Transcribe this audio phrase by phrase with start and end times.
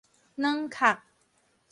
[0.33, 0.97] 軟殼